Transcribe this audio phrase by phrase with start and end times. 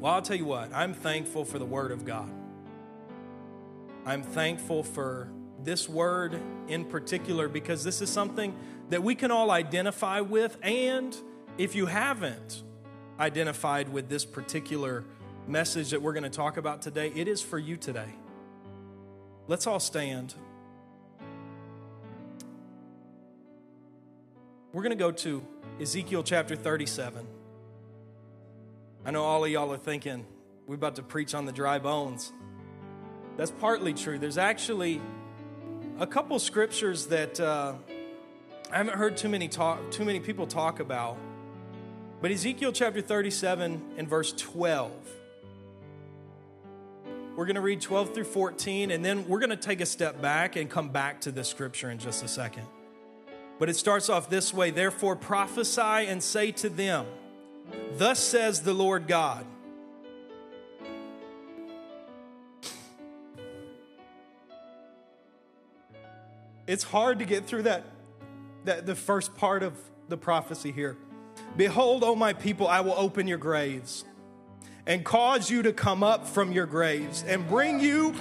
[0.00, 2.30] Well, I'll tell you what, I'm thankful for the Word of God.
[4.06, 5.30] I'm thankful for
[5.62, 8.56] this word in particular because this is something
[8.88, 10.56] that we can all identify with.
[10.62, 11.14] And
[11.58, 12.62] if you haven't
[13.18, 15.04] identified with this particular
[15.46, 18.08] message that we're going to talk about today, it is for you today.
[19.48, 20.34] Let's all stand.
[24.72, 25.46] We're going to go to
[25.78, 27.26] Ezekiel chapter 37.
[29.04, 30.26] I know all of y'all are thinking,
[30.66, 32.32] we're about to preach on the dry bones.
[33.38, 34.18] That's partly true.
[34.18, 35.00] There's actually
[35.98, 37.74] a couple scriptures that uh,
[38.70, 41.16] I haven't heard too many talk, too many people talk about.
[42.20, 44.92] But Ezekiel chapter 37 and verse 12.
[47.36, 50.20] We're going to read 12 through 14, and then we're going to take a step
[50.20, 52.66] back and come back to this scripture in just a second.
[53.58, 57.06] But it starts off this way Therefore, prophesy and say to them,
[57.92, 59.44] Thus says the Lord God.
[66.66, 67.84] It's hard to get through that,
[68.64, 69.76] that the first part of
[70.08, 70.96] the prophecy here.
[71.56, 74.04] Behold, O my people, I will open your graves
[74.86, 78.14] and cause you to come up from your graves and bring you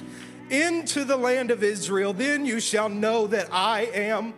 [0.50, 2.12] into the land of Israel.
[2.12, 4.34] Then you shall know that I am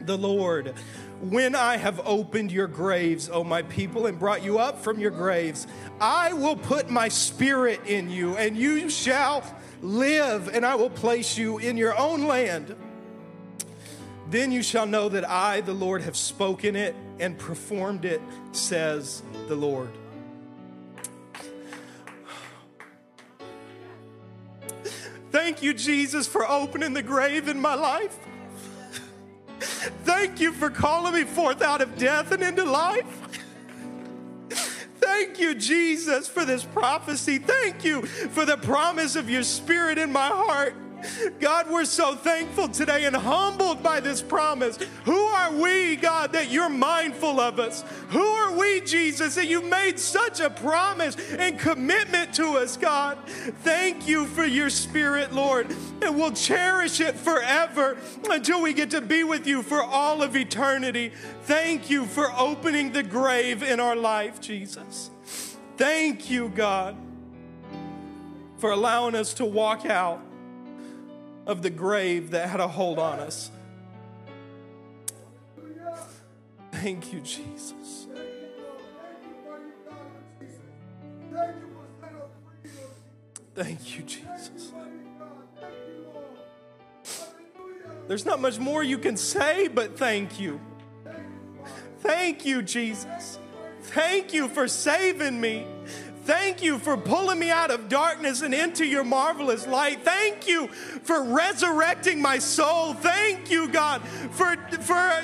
[0.00, 0.74] the Lord.
[1.20, 5.10] When I have opened your graves, O my people, and brought you up from your
[5.10, 5.66] graves,
[6.00, 9.42] I will put my spirit in you, and you shall
[9.80, 12.76] live, and I will place you in your own land.
[14.28, 18.20] Then you shall know that I, the Lord, have spoken it and performed it,
[18.52, 19.90] says the Lord.
[25.30, 28.18] Thank you, Jesus, for opening the grave in my life.
[29.60, 33.06] Thank you for calling me forth out of death and into life.
[35.00, 37.38] Thank you, Jesus, for this prophecy.
[37.38, 40.74] Thank you for the promise of your spirit in my heart.
[41.40, 44.78] God, we're so thankful today and humbled by this promise.
[45.04, 47.84] Who are we, God, that you're mindful of us?
[48.10, 53.18] Who are we, Jesus, that you made such a promise and commitment to us, God?
[53.62, 57.96] Thank you for your spirit, Lord, and we'll cherish it forever
[58.30, 61.12] until we get to be with you for all of eternity.
[61.42, 65.10] Thank you for opening the grave in our life, Jesus.
[65.76, 66.96] Thank you, God,
[68.58, 70.25] for allowing us to walk out
[71.46, 73.50] of the grave that had a hold on us.
[76.72, 78.06] Thank you, Jesus.
[83.54, 84.72] Thank you, Jesus.
[88.06, 90.60] There's not much more you can say, but thank you.
[92.00, 93.38] Thank you, Jesus.
[93.80, 95.66] Thank you for saving me.
[96.26, 100.02] Thank you for pulling me out of darkness and into your marvelous light.
[100.02, 102.94] Thank you for resurrecting my soul.
[102.94, 105.22] Thank you, God, for, for,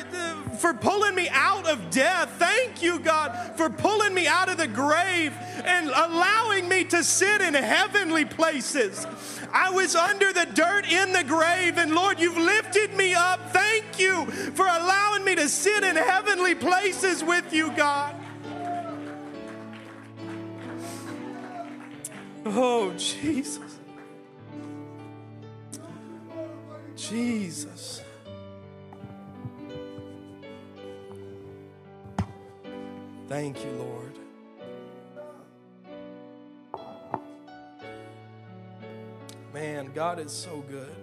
[0.61, 2.31] for pulling me out of death.
[2.39, 7.41] Thank you, God, for pulling me out of the grave and allowing me to sit
[7.41, 9.05] in heavenly places.
[9.53, 13.53] I was under the dirt in the grave, and Lord, you've lifted me up.
[13.53, 18.22] Thank you for allowing me to sit in heavenly places with you, God.
[22.45, 23.79] Oh, Jesus.
[26.97, 28.03] Jesus.
[33.29, 34.19] Thank you, Lord.
[39.55, 40.95] Man, God is so good.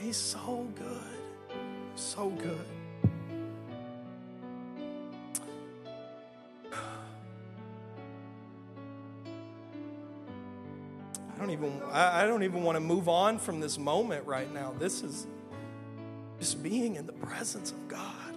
[0.00, 1.56] He's so good.
[1.96, 2.77] So good.
[11.48, 14.74] Don't even I don't even want to move on from this moment right now.
[14.78, 15.26] This is
[16.38, 18.27] just being in the presence of God.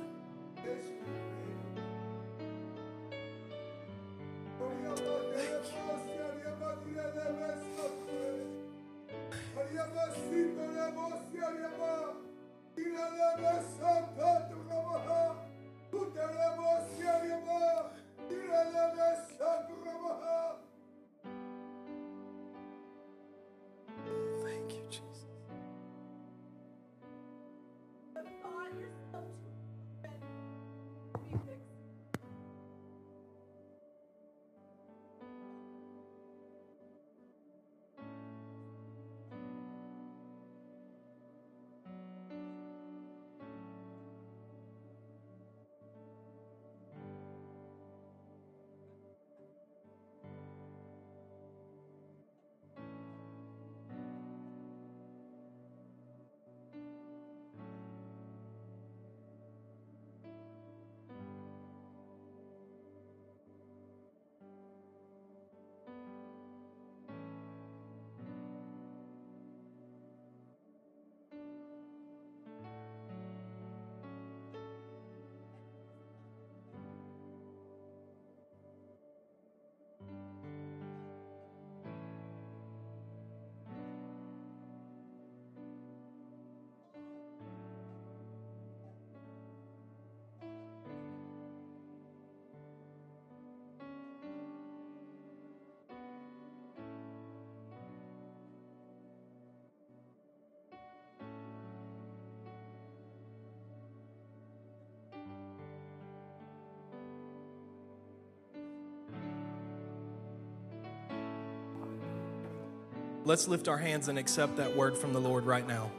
[113.31, 115.89] Let's lift our hands and accept that word from the Lord right now.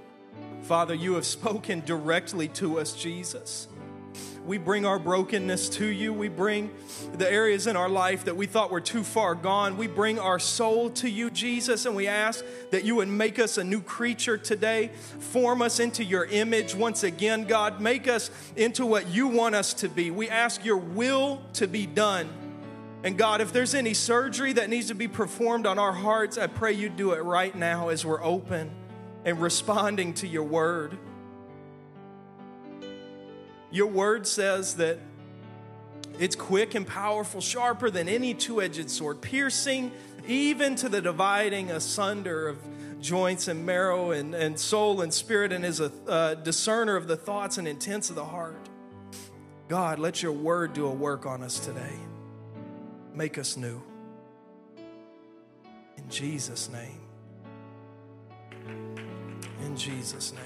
[0.64, 3.68] Father, you have spoken directly to us, Jesus.
[4.44, 6.12] We bring our brokenness to you.
[6.12, 6.70] We bring
[7.14, 9.78] the areas in our life that we thought were too far gone.
[9.78, 13.56] We bring our soul to you, Jesus, and we ask that you would make us
[13.56, 14.88] a new creature today.
[15.18, 17.80] Form us into your image once again, God.
[17.80, 20.10] Make us into what you want us to be.
[20.10, 22.28] We ask your will to be done.
[23.04, 26.46] And God, if there's any surgery that needs to be performed on our hearts, I
[26.46, 28.70] pray you do it right now as we're open
[29.24, 30.96] and responding to your word.
[33.72, 34.98] Your word says that
[36.18, 39.90] it's quick and powerful, sharper than any two edged sword, piercing
[40.28, 42.58] even to the dividing asunder of
[43.00, 47.58] joints and marrow and, and soul and spirit, and is a discerner of the thoughts
[47.58, 48.68] and intents of the heart.
[49.68, 51.98] God, let your word do a work on us today.
[53.14, 53.82] Make us new.
[55.98, 57.00] In Jesus' name.
[59.64, 60.42] In Jesus' name.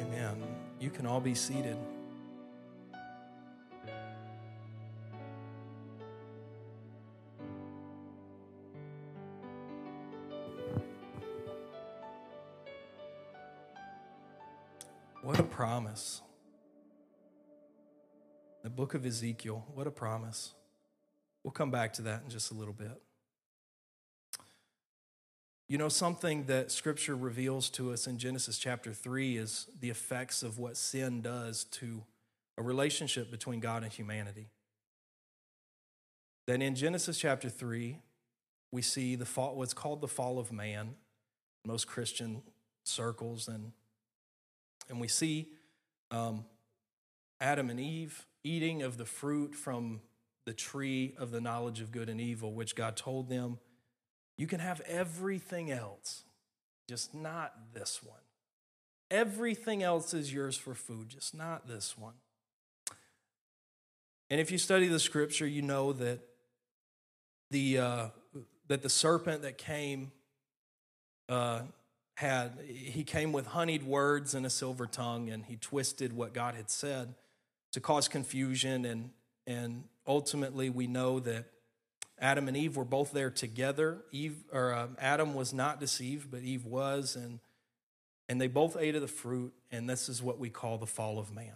[0.00, 0.42] Amen.
[0.80, 1.76] You can all be seated.
[15.22, 16.22] What a promise.
[18.80, 20.54] Book of Ezekiel, what a promise.
[21.44, 22.98] We'll come back to that in just a little bit.
[25.68, 30.42] You know, something that scripture reveals to us in Genesis chapter 3 is the effects
[30.42, 32.04] of what sin does to
[32.56, 34.48] a relationship between God and humanity.
[36.46, 37.98] Then in Genesis chapter 3,
[38.72, 40.94] we see the fall, what's called the fall of man,
[41.66, 42.40] most Christian
[42.84, 43.72] circles, and,
[44.88, 45.48] and we see
[46.10, 46.46] um,
[47.42, 50.00] Adam and Eve eating of the fruit from
[50.46, 53.58] the tree of the knowledge of good and evil, which God told them
[54.36, 56.24] you can have everything else,
[56.88, 58.16] just not this one.
[59.10, 62.14] Everything else is yours for food, just not this one.
[64.30, 66.20] And if you study the scripture, you know that
[67.50, 68.06] the uh,
[68.68, 70.12] that the serpent that came
[71.28, 71.62] uh,
[72.14, 76.54] had he came with honeyed words and a silver tongue, and he twisted what God
[76.54, 77.14] had said
[77.72, 79.10] to cause confusion, and
[79.46, 81.46] and ultimately we know that
[82.18, 83.98] Adam and Eve were both there together.
[84.12, 87.40] Eve or uh, Adam was not deceived, but Eve was, and
[88.28, 89.52] and they both ate of the fruit.
[89.70, 91.54] And this is what we call the fall of man.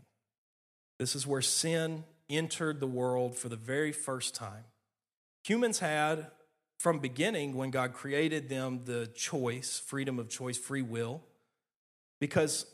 [0.98, 4.64] This is where sin entered the world for the very first time.
[5.44, 6.28] Humans had,
[6.78, 11.22] from beginning, when God created them, the choice, freedom of choice, free will,
[12.20, 12.66] because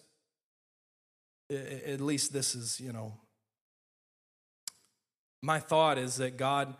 [1.50, 3.14] at least this is, you know,
[5.42, 6.74] my thought is that God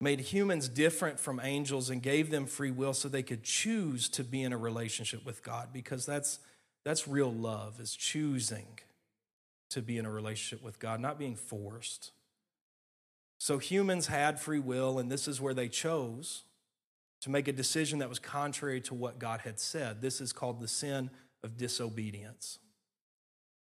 [0.00, 4.24] made humans different from angels and gave them free will so they could choose to
[4.24, 6.40] be in a relationship with God because that's
[6.84, 8.66] that's real love is choosing
[9.70, 12.10] to be in a relationship with God not being forced.
[13.38, 16.42] So humans had free will and this is where they chose
[17.20, 20.02] to make a decision that was contrary to what God had said.
[20.02, 21.10] This is called the sin
[21.44, 22.58] of disobedience.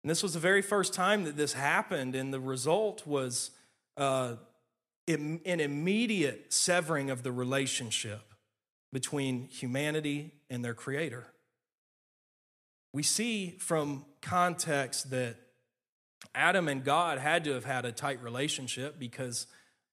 [0.04, 3.50] And this was the very first time that this happened and the result was
[3.98, 4.36] uh,
[5.06, 8.22] an immediate severing of the relationship
[8.92, 11.26] between humanity and their creator.
[12.92, 15.36] We see from context that
[16.34, 19.46] Adam and God had to have had a tight relationship because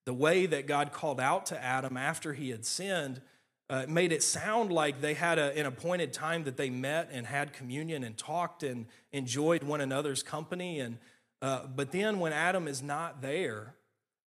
[0.05, 3.21] the way that God called out to Adam after he had sinned
[3.69, 7.25] uh, made it sound like they had a, an appointed time that they met and
[7.25, 10.79] had communion and talked and enjoyed one another's company.
[10.79, 10.99] And
[11.41, 13.75] uh, but then when Adam is not there,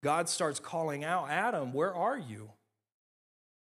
[0.07, 2.51] God starts calling out, Adam, where are you?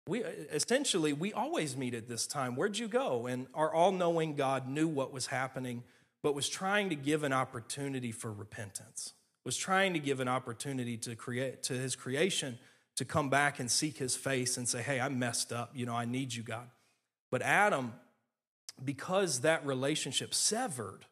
[0.05, 2.55] We essentially we always meet at this time.
[2.55, 3.25] Where'd you go?
[3.25, 5.81] And our all-knowing God knew what was happening,
[6.21, 9.13] but was trying to give an opportunity for repentance.
[9.43, 12.59] Was trying to give an opportunity to create to his creation
[12.97, 15.71] to come back and seek his face and say, "Hey, I messed up.
[15.73, 16.69] You know, I need you, God."
[17.31, 17.95] But Adam
[18.83, 21.07] because that relationship severed,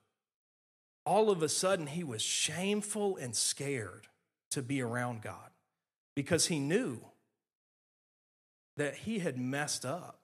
[1.08, 4.10] all of a sudden he was shameful and scared
[4.54, 5.52] to be around God
[6.16, 7.00] because he knew
[8.78, 10.20] that he had messed up,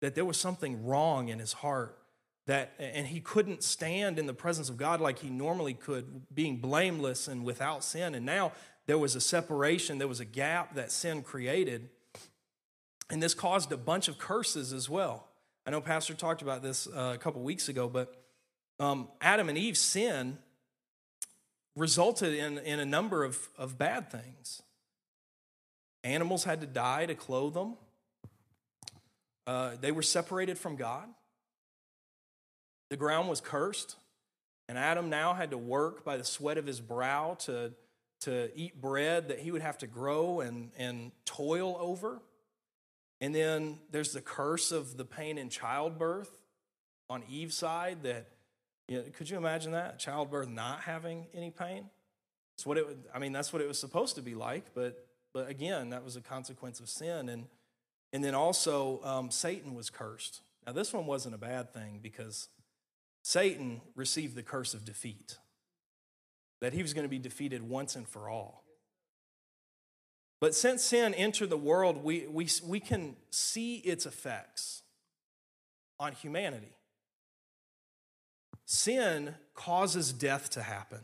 [0.00, 1.98] that there was something wrong in his heart.
[2.46, 6.58] That, and he couldn't stand in the presence of God like he normally could, being
[6.58, 8.14] blameless and without sin.
[8.14, 8.52] And now
[8.86, 11.88] there was a separation, there was a gap that sin created.
[13.10, 15.26] And this caused a bunch of curses as well.
[15.66, 18.14] I know Pastor talked about this uh, a couple weeks ago, but
[18.78, 20.38] um, Adam and Eve's sin
[21.76, 24.62] resulted in, in a number of, of bad things.
[26.02, 27.76] Animals had to die to clothe them.
[29.46, 31.06] Uh, they were separated from God.
[32.88, 33.96] The ground was cursed,
[34.68, 37.72] and Adam now had to work by the sweat of his brow to,
[38.20, 42.20] to eat bread that he would have to grow and, and toil over.
[43.20, 46.30] And then there's the curse of the pain in childbirth
[47.08, 48.28] on Eve's side that,
[48.88, 49.98] you know, could you imagine that?
[49.98, 51.90] Childbirth not having any pain?
[52.54, 55.48] It's what it I mean, that's what it was supposed to be like, but, but
[55.48, 57.28] again, that was a consequence of sin.
[57.28, 57.46] And,
[58.12, 60.40] and then also, um, Satan was cursed.
[60.66, 62.48] Now, this one wasn't a bad thing because
[63.22, 65.36] Satan received the curse of defeat,
[66.60, 68.62] that he was going to be defeated once and for all.
[70.40, 74.82] But since sin entered the world, we, we, we can see its effects
[75.98, 76.75] on humanity.
[78.66, 81.00] Sin causes death to happen,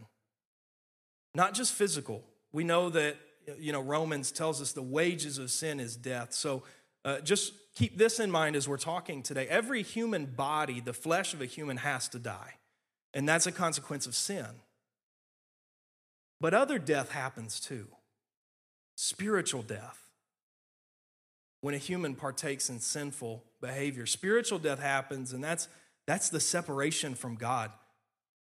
[1.34, 2.24] not just physical.
[2.52, 3.16] We know that,
[3.58, 6.34] you know, Romans tells us the wages of sin is death.
[6.34, 6.64] So
[7.04, 9.46] uh, just keep this in mind as we're talking today.
[9.48, 12.54] Every human body, the flesh of a human, has to die,
[13.14, 14.46] and that's a consequence of sin.
[16.40, 17.86] But other death happens too
[18.96, 20.00] spiritual death.
[21.60, 25.68] When a human partakes in sinful behavior, spiritual death happens, and that's,
[26.06, 27.70] that's the separation from God.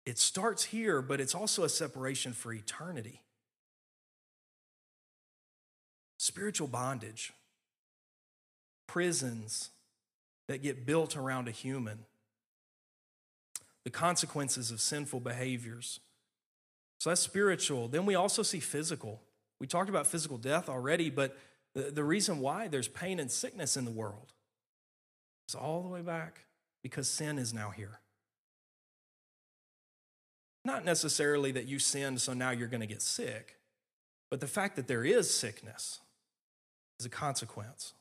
[0.06, 3.20] It starts here, but it's also a separation for eternity.
[6.18, 7.32] Spiritual bondage,
[8.86, 9.70] prisons
[10.48, 12.00] that get built around a human,
[13.84, 16.00] the consequences of sinful behaviors.
[16.98, 17.88] So that's spiritual.
[17.88, 19.20] Then we also see physical.
[19.60, 21.36] We talked about physical death already, but
[21.74, 24.32] the, the reason why there's pain and sickness in the world
[25.48, 26.44] is all the way back
[26.88, 28.00] because sin is now here.
[30.64, 33.58] Not necessarily that you sinned, so now you're going to get sick,
[34.30, 36.00] but the fact that there is sickness
[36.98, 37.94] is a consequence,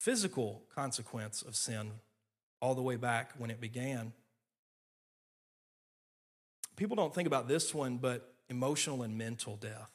[0.00, 1.92] physical consequence of sin
[2.60, 4.12] all the way back when it began.
[6.76, 9.90] People don't think about this one, but emotional and mental death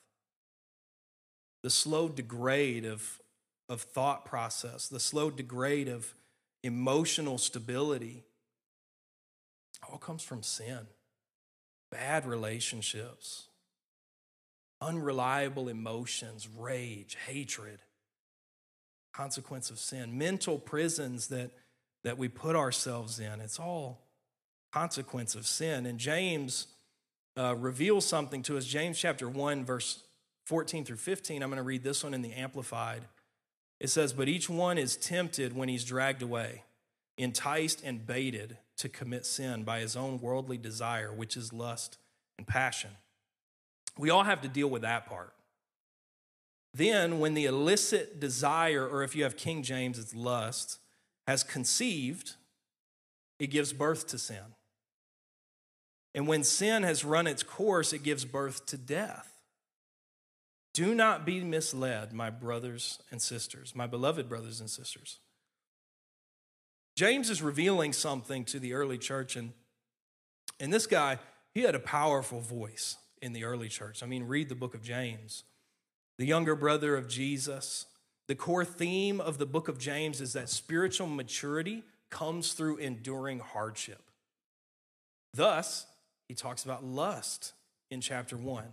[1.63, 3.21] the slow degrade of,
[3.69, 6.13] of thought process, the slow degrade of
[6.63, 8.23] emotional stability,
[9.89, 10.79] all comes from sin.
[11.91, 13.47] Bad relationships,
[14.81, 17.79] unreliable emotions, rage, hatred,
[19.13, 21.51] consequence of sin, mental prisons that,
[22.03, 23.39] that we put ourselves in.
[23.41, 24.01] It's all
[24.73, 25.85] consequence of sin.
[25.85, 26.67] And James
[27.37, 28.65] uh, reveals something to us.
[28.65, 30.03] James chapter 1, verse
[30.45, 31.43] 14 through 15.
[31.43, 33.03] I'm going to read this one in the Amplified.
[33.83, 36.63] It says, But each one is tempted when he's dragged away,
[37.17, 41.97] enticed and baited to commit sin by his own worldly desire, which is lust
[42.37, 42.91] and passion.
[43.97, 45.33] We all have to deal with that part.
[46.73, 50.79] Then, when the illicit desire, or if you have King James, it's lust,
[51.27, 52.35] has conceived,
[53.37, 54.55] it gives birth to sin.
[56.15, 59.32] And when sin has run its course, it gives birth to death.
[60.73, 65.19] Do not be misled, my brothers and sisters, my beloved brothers and sisters.
[66.95, 69.53] James is revealing something to the early church, and,
[70.59, 71.19] and this guy,
[71.53, 74.01] he had a powerful voice in the early church.
[74.01, 75.43] I mean, read the book of James.
[76.17, 77.85] The younger brother of Jesus.
[78.27, 83.39] The core theme of the book of James is that spiritual maturity comes through enduring
[83.39, 84.01] hardship.
[85.33, 85.85] Thus,
[86.27, 87.53] he talks about lust
[87.89, 88.65] in chapter 1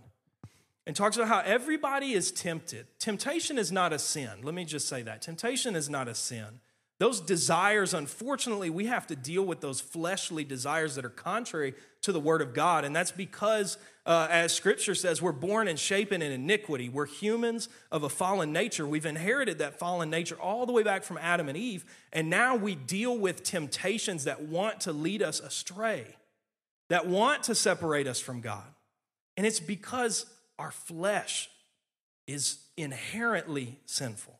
[0.87, 2.87] and talks about how everybody is tempted.
[2.99, 4.29] Temptation is not a sin.
[4.43, 5.21] Let me just say that.
[5.21, 6.59] Temptation is not a sin.
[7.01, 11.73] Those desires, unfortunately, we have to deal with those fleshly desires that are contrary
[12.03, 12.85] to the Word of God.
[12.85, 16.89] And that's because, uh, as Scripture says, we're born and shapen in iniquity.
[16.89, 18.85] We're humans of a fallen nature.
[18.85, 21.85] We've inherited that fallen nature all the way back from Adam and Eve.
[22.13, 26.05] And now we deal with temptations that want to lead us astray,
[26.89, 28.75] that want to separate us from God.
[29.37, 30.27] And it's because
[30.61, 31.49] our flesh
[32.27, 34.39] is inherently sinful.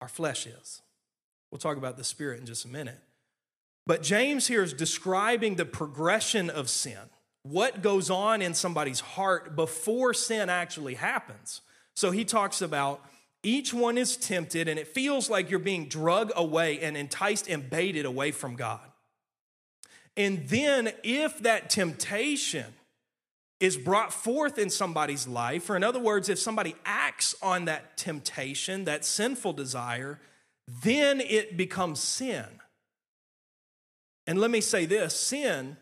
[0.00, 0.82] Our flesh is.
[1.50, 3.00] We'll talk about the spirit in just a minute.
[3.86, 7.10] But James here is describing the progression of sin,
[7.42, 11.60] what goes on in somebody's heart before sin actually happens.
[11.94, 13.04] So he talks about
[13.42, 17.68] each one is tempted, and it feels like you're being drug away and enticed and
[17.68, 18.80] baited away from God.
[20.16, 22.66] And then, if that temptation
[23.58, 27.96] is brought forth in somebody's life, or in other words, if somebody acts on that
[27.96, 30.20] temptation, that sinful desire,
[30.82, 32.44] then it becomes sin.
[34.26, 35.76] And let me say this sin,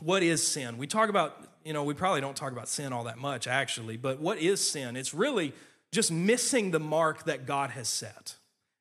[0.00, 0.78] what is sin?
[0.78, 3.96] We talk about, you know, we probably don't talk about sin all that much actually,
[3.96, 4.96] but what is sin?
[4.96, 5.52] It's really
[5.90, 8.36] just missing the mark that God has set.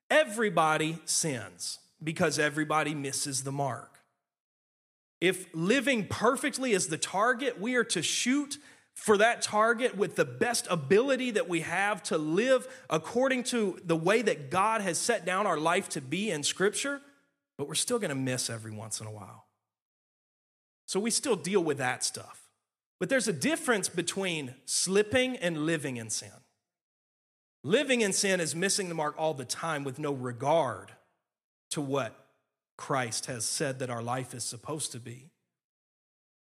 [0.10, 4.01] Everybody sins because everybody misses the mark.
[5.22, 8.58] If living perfectly is the target, we are to shoot
[8.94, 13.96] for that target with the best ability that we have to live according to the
[13.96, 17.02] way that God has set down our life to be in Scripture,
[17.58, 19.46] but we're still to miss every once in a while.
[20.88, 22.50] So we still deal with that stuff.
[23.00, 26.30] But there's a difference between slipping and living in sin.
[27.64, 30.92] Living in sin is missing the mark all the time with no regard
[31.70, 32.21] to what
[32.82, 35.30] Christ has said that our life is supposed to be.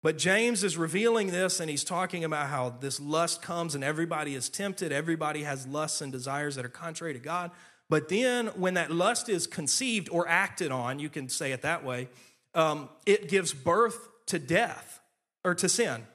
[0.02, 4.34] But James is revealing this and he's talking about how this lust comes and everybody
[4.34, 4.92] is tempted.
[4.92, 7.52] Everybody has lusts and desires that are contrary to God.
[7.88, 11.82] But then when that lust is conceived or acted on, you can say it that
[11.82, 12.10] way,
[12.54, 15.00] um, it gives birth to death
[15.42, 16.06] or to sin.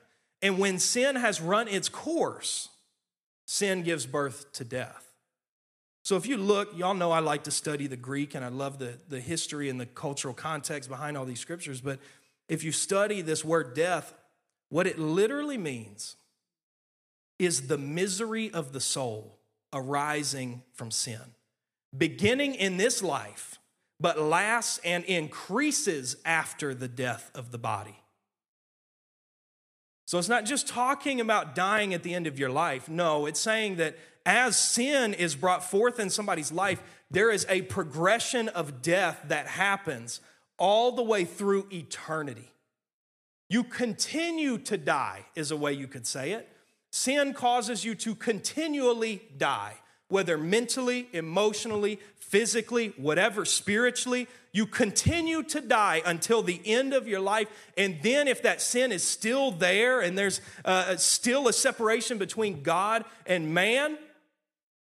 [0.44, 2.70] And when sin has run its course,
[3.48, 5.11] sin gives birth to death.
[6.04, 8.80] So if you look, y'all know I like to study the Greek and I love
[8.80, 11.80] the, the history and the cultural context behind all these scriptures.
[11.80, 12.00] But
[12.50, 14.14] if you study this word death,
[14.70, 16.16] what it literally means
[17.38, 19.38] is the misery of the soul
[19.74, 21.22] arising from sin,
[21.96, 23.60] beginning in this life,
[24.00, 27.96] but lasts and increases after the death of the body.
[30.06, 32.90] So it's not just talking about dying at the end of your life.
[32.90, 37.64] No, it's saying that as sin is brought forth in somebody's life, there is a
[37.64, 40.22] progression of death that happens
[40.58, 42.52] all the way through eternity.
[43.50, 46.48] You continue to die, is a way you could say it.
[46.92, 49.76] Sin causes you to continually die,
[50.08, 54.28] whether mentally, emotionally, physically, whatever, spiritually.
[54.54, 57.48] You continue to die until the end of your life.
[57.78, 62.62] And then, if that sin is still there and there's uh, still a separation between
[62.62, 63.98] God and man,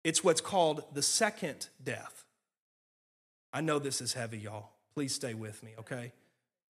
[0.04, 2.26] it's what's called the second death.
[3.54, 4.70] I know this is heavy, y'all.
[4.94, 6.12] Please stay with me, okay?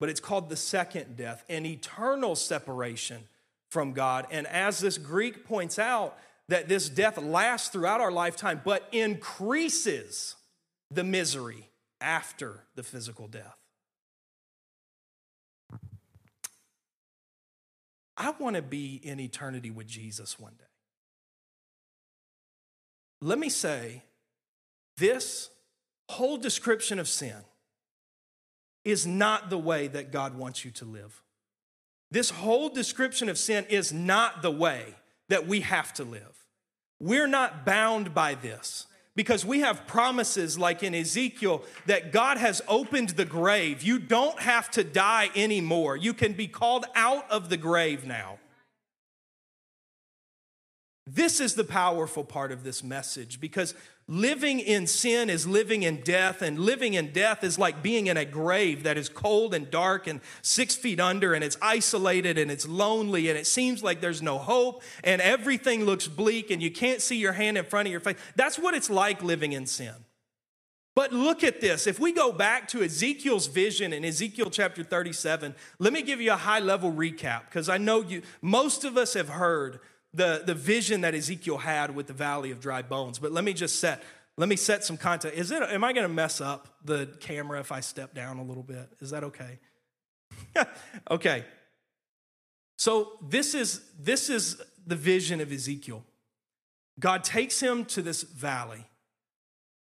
[0.00, 3.24] But it's called the second death, an eternal separation
[3.70, 4.26] from God.
[4.30, 6.16] And as this Greek points out,
[6.48, 10.36] that this death lasts throughout our lifetime, but increases
[10.90, 11.68] the misery
[12.00, 13.56] after the physical death.
[18.16, 20.67] I want to be in eternity with Jesus one day.
[23.20, 24.02] Let me say
[24.96, 25.50] this
[26.08, 27.36] whole description of sin
[28.84, 31.22] is not the way that God wants you to live.
[32.10, 34.94] This whole description of sin is not the way
[35.28, 36.46] that we have to live.
[37.00, 42.62] We're not bound by this because we have promises like in Ezekiel that God has
[42.66, 43.82] opened the grave.
[43.82, 45.96] You don't have to die anymore.
[45.96, 48.38] You can be called out of the grave now.
[51.10, 53.74] This is the powerful part of this message because
[54.08, 58.18] living in sin is living in death, and living in death is like being in
[58.18, 62.50] a grave that is cold and dark and six feet under, and it's isolated and
[62.50, 66.70] it's lonely, and it seems like there's no hope, and everything looks bleak, and you
[66.70, 68.18] can't see your hand in front of your face.
[68.36, 69.94] That's what it's like living in sin.
[70.94, 71.86] But look at this.
[71.86, 76.32] If we go back to Ezekiel's vision in Ezekiel chapter 37, let me give you
[76.32, 79.80] a high level recap because I know you, most of us have heard
[80.14, 83.18] the, the vision that Ezekiel had with the valley of dry bones.
[83.18, 84.02] But let me just set
[84.36, 85.36] let me set some context.
[85.36, 88.44] Is it am I going to mess up the camera if I step down a
[88.44, 88.88] little bit?
[89.00, 89.58] Is that okay?
[91.10, 91.44] okay.
[92.76, 96.04] So this is this is the vision of Ezekiel.
[97.00, 98.86] God takes him to this valley.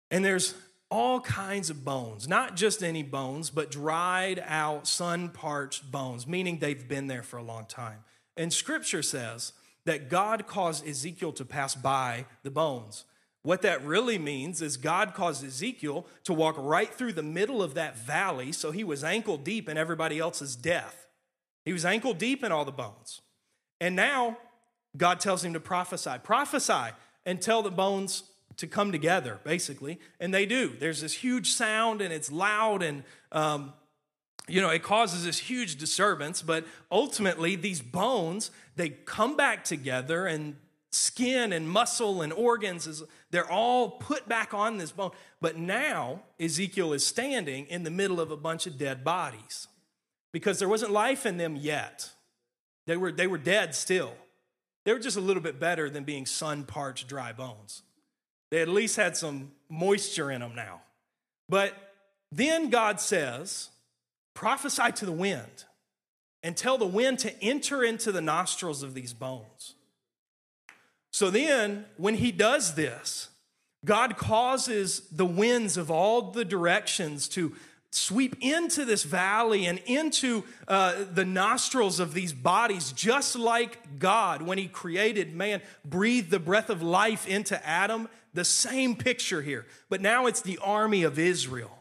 [0.10, 0.56] And there's
[0.90, 6.60] all kinds of bones, not just any bones, but dried out, sun parched bones, meaning
[6.60, 8.00] they've been there for a long time.
[8.36, 9.54] And scripture says
[9.86, 13.06] that God caused Ezekiel to pass by the bones.
[13.44, 17.74] What that really means is God caused Ezekiel to walk right through the middle of
[17.74, 21.08] that valley, so he was ankle deep in everybody else's death.
[21.66, 23.22] He was ankle deep in all the bones.
[23.80, 24.38] And now
[24.96, 26.18] God tells him to prophesy.
[26.24, 26.94] Prophesy
[27.26, 28.24] and tell the bones
[28.58, 30.00] to come together, basically.
[30.20, 30.76] And they do.
[30.80, 33.74] There's this huge sound, and it's loud, and um,
[34.48, 40.26] you know, it causes this huge disturbance, but ultimately, these bones, they come back together
[40.26, 40.56] and
[40.92, 43.02] skin and muscle and organs is
[43.32, 45.12] they're all put back on this bone.
[45.40, 49.68] But now ezekiel is standing in the middle of a bunch of dead bodies
[50.34, 52.12] because there wasn't life in them yet.
[52.88, 54.14] They were they were dead still.
[54.84, 57.84] They were just a little bit better than being sun parched dry bones.
[58.50, 60.82] They at least had some moisture in them now.
[61.48, 61.74] But
[62.32, 63.70] then god says
[64.34, 65.66] Prophesy to the wind
[66.44, 69.76] and tell the wind to enter into the nostrils of these bones.
[71.12, 73.30] So then, when he does this,
[73.84, 77.54] God causes the winds of all the directions to
[77.92, 84.42] sweep into this valley and into uh, the nostrils of these bodies, just like God,
[84.42, 88.08] when He created man, breathed the breath of life into Adam.
[88.34, 91.81] The same picture here, but now it's the army of Israel.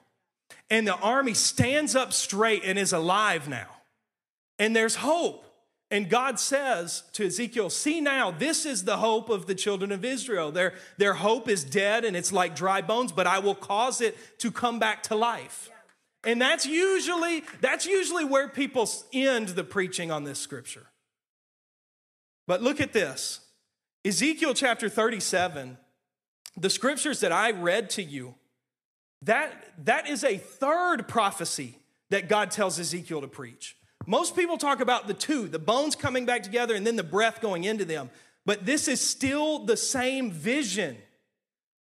[0.71, 3.67] And the army stands up straight and is alive now.
[4.59, 5.45] And there's hope.
[5.91, 10.05] And God says to Ezekiel, See now, this is the hope of the children of
[10.05, 10.53] Israel.
[10.53, 14.17] Their, their hope is dead and it's like dry bones, but I will cause it
[14.39, 15.69] to come back to life.
[16.23, 20.87] And that's usually, that's usually where people end the preaching on this scripture.
[22.47, 23.41] But look at this
[24.05, 25.77] Ezekiel chapter 37,
[26.57, 28.35] the scriptures that I read to you,
[29.23, 29.53] that,
[29.85, 31.77] that is a third prophecy
[32.11, 33.77] that God tells Ezekiel to preach.
[34.07, 37.41] Most people talk about the two, the bones coming back together and then the breath
[37.41, 38.11] going into them.
[38.47, 40.97] But this is still the same vision.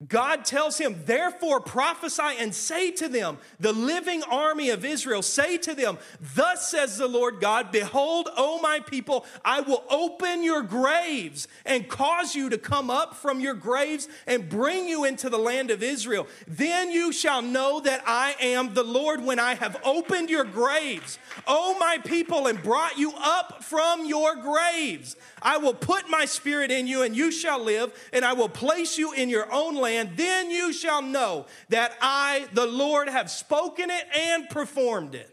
[0.06, 5.56] God tells him, therefore prophesy and say to them, the living army of Israel, say
[5.56, 5.96] to them,
[6.34, 11.88] Thus says the Lord God, Behold, O my people, I will open your graves and
[11.88, 15.82] cause you to come up from your graves and bring you into the land of
[15.82, 16.28] Israel.
[16.46, 21.18] Then you shall know that I am the Lord when I have opened your graves,
[21.46, 25.16] O my people, and brought you up from your graves.
[25.42, 28.96] I will put my spirit in you, and you shall live, and I will place
[28.96, 30.12] you in your own land.
[30.16, 35.32] Then you shall know that I, the Lord, have spoken it and performed it.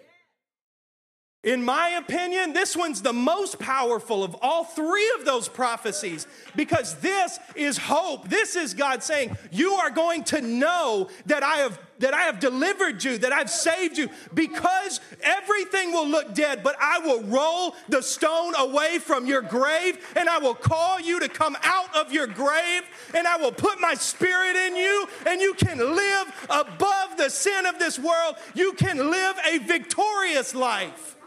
[1.43, 6.95] In my opinion, this one's the most powerful of all three of those prophecies because
[6.95, 8.29] this is hope.
[8.29, 12.39] This is God saying, You are going to know that I have that I have
[12.39, 17.75] delivered you, that I've saved you, because everything will look dead, but I will roll
[17.89, 22.11] the stone away from your grave, and I will call you to come out of
[22.11, 27.17] your grave, and I will put my spirit in you, and you can live above
[27.17, 28.35] the sin of this world.
[28.53, 31.17] You can live a victorious life.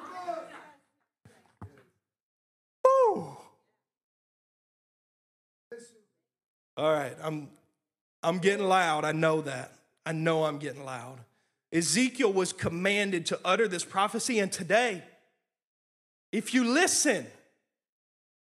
[2.85, 3.37] Woo.
[6.79, 7.49] All right, I'm
[8.23, 9.05] I'm getting loud.
[9.05, 9.73] I know that.
[10.07, 11.19] I know I'm getting loud.
[11.73, 15.03] Ezekiel was commanded to utter this prophecy, and today,
[16.31, 17.27] if you listen,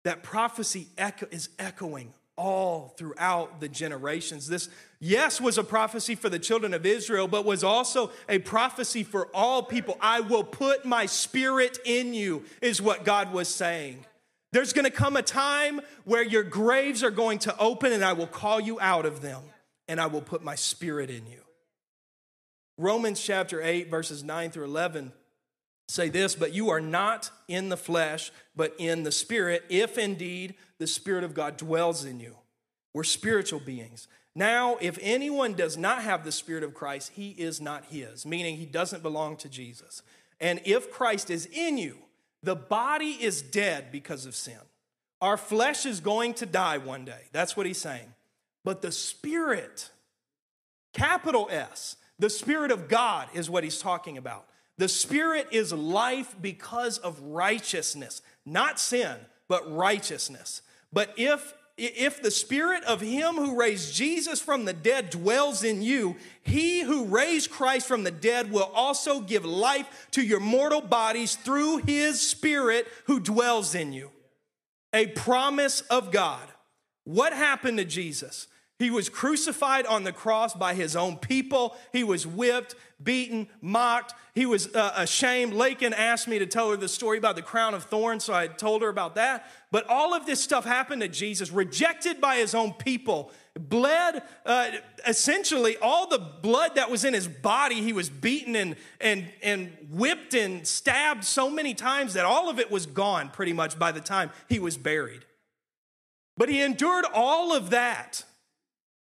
[0.04, 4.48] that prophecy echo, is echoing all throughout the generations.
[4.48, 4.68] This,
[5.00, 9.28] yes, was a prophecy for the children of Israel, but was also a prophecy for
[9.34, 9.98] all people.
[10.02, 14.06] I will put my spirit in you, is what God was saying.
[14.52, 18.14] There's going to come a time where your graves are going to open, and I
[18.14, 19.42] will call you out of them,
[19.88, 21.45] and I will put my spirit in you.
[22.78, 25.12] Romans chapter 8, verses 9 through 11
[25.88, 30.56] say this, but you are not in the flesh, but in the spirit, if indeed
[30.80, 32.36] the spirit of God dwells in you.
[32.94, 34.08] We're spiritual beings.
[34.36, 38.58] Now, if anyone does not have the spirit of Christ, he is not his, meaning
[38.58, 40.02] he doesn't belong to Jesus.
[40.40, 41.98] And if Christ is in you,
[42.44, 44.60] the body is dead because of sin.
[45.22, 47.30] Our flesh is going to die one day.
[47.32, 48.14] That's what he's saying.
[48.66, 49.90] But the spirit,
[50.94, 54.46] capital S, the Spirit of God is what he's talking about.
[54.78, 60.62] The Spirit is life because of righteousness, not sin, but righteousness.
[60.92, 65.82] But if if the spirit of him who raised Jesus from the dead dwells in
[65.82, 70.80] you, he who raised Christ from the dead will also give life to your mortal
[70.80, 74.12] bodies through his spirit who dwells in you.
[74.94, 76.48] A promise of God.
[77.04, 78.48] What happened to Jesus?
[78.78, 81.78] He was crucified on the cross by his own people.
[81.94, 84.14] He was whipped, beaten, mocked.
[84.34, 85.54] He was uh, ashamed.
[85.54, 88.48] Lakin asked me to tell her the story about the crown of thorns, so I
[88.48, 89.50] told her about that.
[89.72, 94.72] But all of this stuff happened to Jesus, rejected by his own people, bled, uh,
[95.08, 99.72] essentially, all the blood that was in his body, he was beaten and, and, and
[99.90, 103.94] whipped and stabbed so many times that all of it was gone pretty much by
[103.94, 105.24] the time he was buried.
[106.36, 108.26] But he endured all of that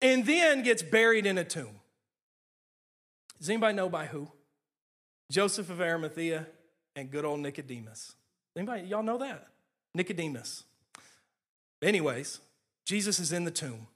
[0.00, 1.80] and then gets buried in a tomb.
[3.38, 4.30] Does anybody know by who?
[5.30, 6.46] Joseph of Arimathea
[6.94, 8.14] and good old Nicodemus.
[8.56, 9.48] Anybody, y'all know that?
[9.94, 10.64] Nicodemus.
[11.82, 12.40] Anyways,
[12.84, 13.86] Jesus is in the tomb.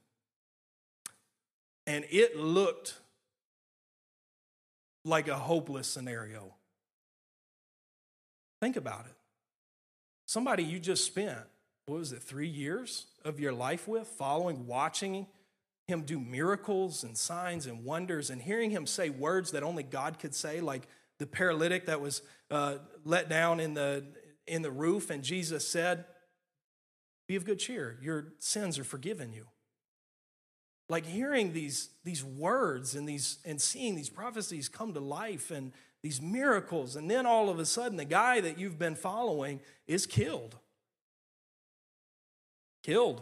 [1.87, 2.95] And it looked
[5.03, 6.53] like a hopeless scenario.
[8.61, 9.15] Think about it.
[10.27, 11.39] Somebody you just spent,
[11.87, 15.25] what was it, three years of your life with, following, watching
[15.91, 20.19] him do miracles and signs and wonders and hearing him say words that only God
[20.19, 20.87] could say, like
[21.19, 24.05] the paralytic that was uh, let down in the,
[24.47, 26.05] in the roof, and Jesus said,
[27.27, 27.97] Be of good cheer.
[28.01, 29.47] Your sins are forgiven you.
[30.89, 35.71] Like hearing these, these words and, these, and seeing these prophecies come to life and
[36.01, 40.07] these miracles, and then all of a sudden, the guy that you've been following is
[40.07, 40.57] killed.
[42.81, 43.21] Killed.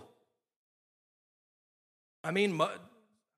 [2.24, 2.60] I mean,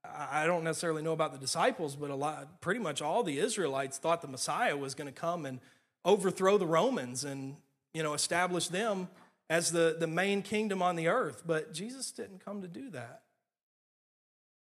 [0.03, 3.97] I don't necessarily know about the disciples, but a lot, pretty much all the Israelites
[3.97, 5.59] thought the Messiah was going to come and
[6.03, 7.55] overthrow the Romans and
[7.93, 9.07] you know establish them
[9.49, 11.43] as the, the main kingdom on the earth.
[11.45, 13.21] But Jesus didn't come to do that.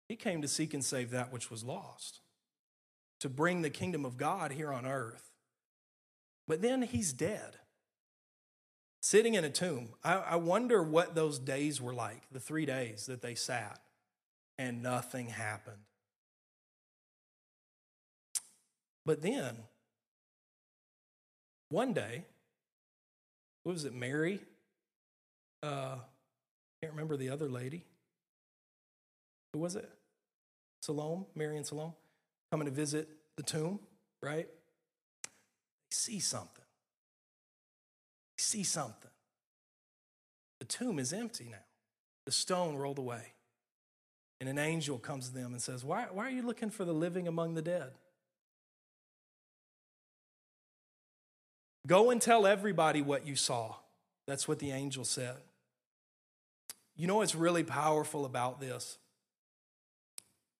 [0.07, 2.21] He came to seek and save that which was lost,
[3.19, 5.29] to bring the kingdom of God here on earth.
[6.47, 7.57] But then he's dead,
[9.01, 9.89] sitting in a tomb.
[10.03, 13.79] I, I wonder what those days were like, the three days that they sat
[14.59, 15.77] and nothing happened.
[19.05, 19.55] But then,
[21.69, 22.25] one day,
[23.63, 24.41] what was it, Mary?
[25.63, 25.95] Uh,
[26.81, 27.85] can't remember the other lady.
[29.53, 29.89] Who was it?
[30.81, 31.93] Salome, Mary and Salome,
[32.51, 33.79] coming to visit the tomb,
[34.21, 34.47] right?
[35.23, 35.29] They
[35.91, 36.65] see something.
[38.37, 39.11] They see something.
[40.59, 41.57] The tomb is empty now,
[42.25, 43.33] the stone rolled away.
[44.39, 46.93] And an angel comes to them and says, Why, why are you looking for the
[46.93, 47.91] living among the dead?
[51.85, 53.75] Go and tell everybody what you saw.
[54.27, 55.37] That's what the angel said.
[56.95, 58.97] You know what's really powerful about this?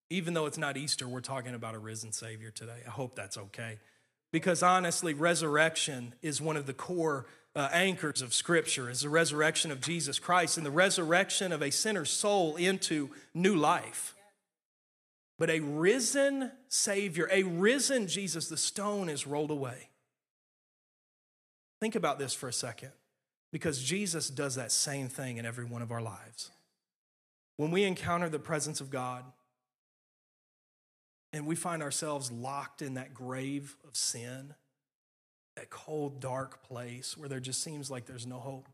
[0.09, 2.81] Even though it's not Easter, we're talking about a risen Savior today.
[2.85, 3.77] I hope that's okay.
[4.31, 9.71] Because honestly, resurrection is one of the core uh, anchors of Scripture, is the resurrection
[9.71, 14.15] of Jesus Christ and the resurrection of a sinner's soul into new life.
[15.37, 19.89] But a risen Savior, a risen Jesus, the stone is rolled away.
[21.79, 22.91] Think about this for a second,
[23.51, 26.51] because Jesus does that same thing in every one of our lives.
[27.55, 29.23] When we encounter the presence of God,
[31.31, 34.55] and we find ourselves locked in that grave of sin,
[35.59, 38.69] that cold, dark place where there just seems like there's no hope.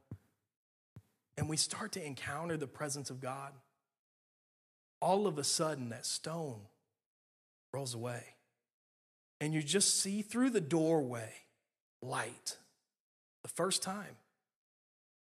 [1.35, 3.53] And we start to encounter the presence of God.
[5.01, 6.59] All of a sudden, that stone
[7.73, 8.23] rolls away.
[9.41, 11.33] And you just see through the doorway
[12.03, 12.57] light.
[13.41, 14.15] The first time.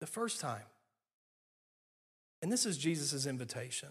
[0.00, 0.66] The first time.
[2.42, 3.88] And this is Jesus' invitation.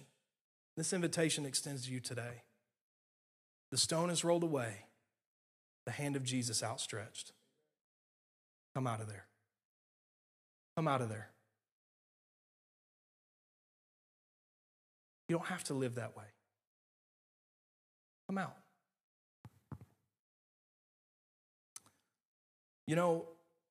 [0.78, 2.44] This invitation extends to you today.
[3.72, 4.86] The stone is rolled away,
[5.86, 7.32] the hand of Jesus outstretched.
[8.76, 9.26] Come out of there.
[10.76, 11.30] Come out of there.
[15.30, 16.24] You don't have to live that way.
[18.28, 18.56] Come out.
[22.88, 23.26] You know,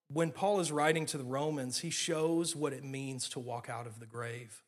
[0.08, 3.86] when Paul is writing to the Romans, he shows what it means to walk out
[3.86, 4.62] of the grave.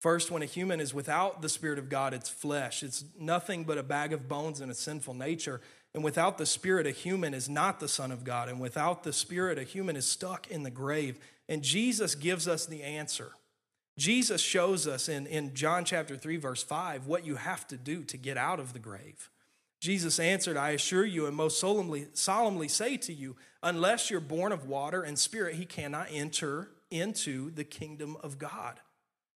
[0.00, 2.82] First, when a human is without the Spirit of God, it's flesh.
[2.82, 5.60] It's nothing but a bag of bones and a sinful nature.
[5.94, 8.48] And without the Spirit, a human is not the Son of God.
[8.48, 11.18] And without the Spirit, a human is stuck in the grave.
[11.48, 13.32] And Jesus gives us the answer.
[13.96, 18.02] Jesus shows us in, in John chapter 3, verse 5, what you have to do
[18.04, 19.30] to get out of the grave.
[19.80, 24.50] Jesus answered, I assure you and most solemnly, solemnly say to you, unless you're born
[24.50, 28.80] of water and spirit, he cannot enter into the kingdom of God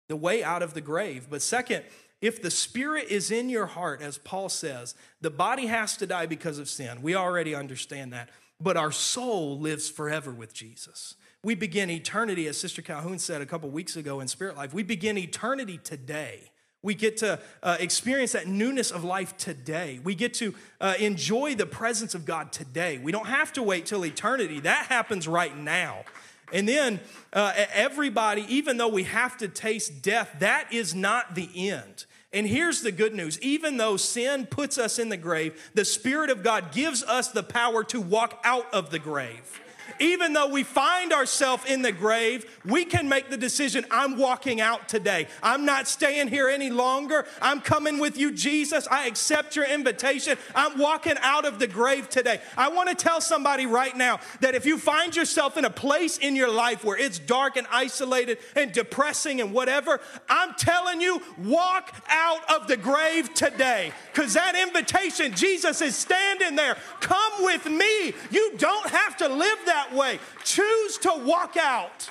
[0.08, 1.26] the way out of the grave.
[1.28, 1.84] But second,
[2.20, 6.26] if the spirit is in your heart, as Paul says, the body has to die
[6.26, 7.02] because of sin.
[7.02, 8.30] We already understand that.
[8.60, 11.16] But our soul lives forever with Jesus.
[11.42, 14.82] We begin eternity, as Sister Calhoun said a couple weeks ago in Spirit Life, we
[14.82, 16.50] begin eternity today.
[16.82, 20.00] We get to uh, experience that newness of life today.
[20.02, 22.98] We get to uh, enjoy the presence of God today.
[22.98, 24.60] We don't have to wait till eternity.
[24.60, 26.04] That happens right now.
[26.52, 27.00] And then
[27.32, 32.04] uh, everybody, even though we have to taste death, that is not the end.
[32.32, 36.30] And here's the good news even though sin puts us in the grave, the Spirit
[36.30, 39.60] of God gives us the power to walk out of the grave
[40.00, 44.60] even though we find ourselves in the grave, we can make the decision I'm walking
[44.60, 45.28] out today.
[45.42, 47.26] I'm not staying here any longer.
[47.40, 48.86] I'm coming with you, Jesus.
[48.90, 50.38] I accept your invitation.
[50.54, 52.40] I'm walking out of the grave today.
[52.56, 56.18] I want to tell somebody right now that if you find yourself in a place
[56.18, 61.22] in your life where it's dark and isolated and depressing and whatever, I'm telling you,
[61.38, 66.76] walk out of the grave today because that invitation, Jesus is standing there.
[67.00, 68.14] Come with me.
[68.30, 70.18] You don't have to live that that way.
[70.44, 72.08] Choose to walk out.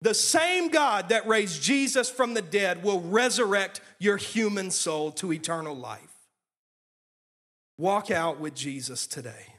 [0.00, 5.32] The same God that raised Jesus from the dead will resurrect your human soul to
[5.32, 6.14] eternal life.
[7.78, 9.57] Walk out with Jesus today.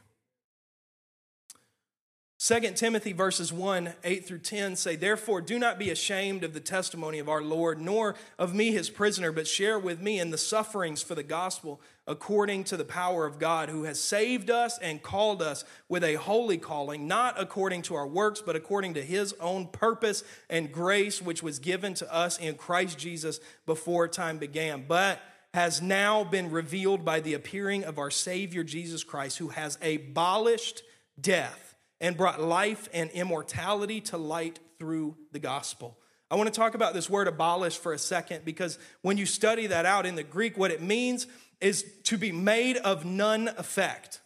[2.41, 6.61] 2 Timothy verses 1, 8 through 10 say, Therefore, do not be ashamed of the
[6.61, 10.37] testimony of our Lord, nor of me his prisoner, but share with me in the
[10.37, 15.03] sufferings for the gospel, according to the power of God, who has saved us and
[15.03, 19.33] called us with a holy calling, not according to our works, but according to his
[19.41, 24.85] own purpose and grace, which was given to us in Christ Jesus before time began.
[24.87, 25.19] But
[25.53, 30.83] has now been revealed by the appearing of our Savior Jesus Christ, who has abolished
[31.19, 31.68] death
[32.01, 35.97] and brought life and immortality to light through the gospel.
[36.31, 39.67] I want to talk about this word abolish for a second because when you study
[39.67, 41.25] that out in the Greek, what it means
[41.59, 44.21] is to be made of none effect.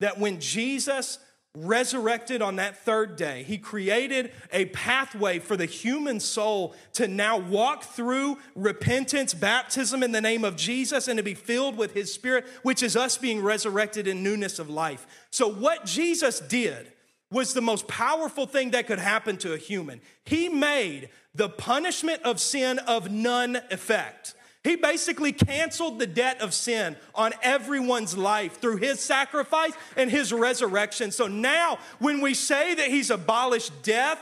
[0.00, 1.18] That when Jesus
[1.56, 7.38] resurrected on that third day, he created a pathway for the human soul to now
[7.38, 12.12] walk through repentance, baptism in the name of Jesus, and to be filled with his
[12.12, 15.06] spirit, which is us being resurrected in newness of life.
[15.30, 16.92] So, what Jesus did
[17.30, 20.00] was the most powerful thing that could happen to a human.
[20.24, 24.34] He made the punishment of sin of none effect.
[24.62, 30.32] He basically canceled the debt of sin on everyone's life through his sacrifice and his
[30.32, 31.12] resurrection.
[31.12, 34.18] So now, when we say that he's abolished death,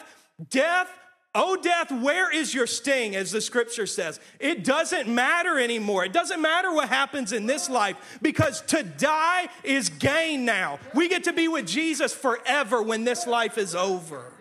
[0.50, 0.88] death
[1.34, 4.18] Oh, death, where is your sting, as the scripture says?
[4.40, 6.04] It doesn't matter anymore.
[6.04, 10.78] It doesn't matter what happens in this life because to die is gain now.
[10.94, 14.32] We get to be with Jesus forever when this life is over.